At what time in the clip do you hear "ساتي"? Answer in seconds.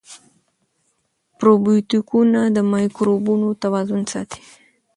4.13-4.41